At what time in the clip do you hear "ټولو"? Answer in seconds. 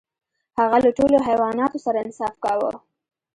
0.97-1.17